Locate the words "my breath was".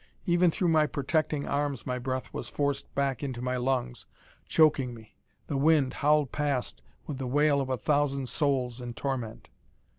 1.85-2.49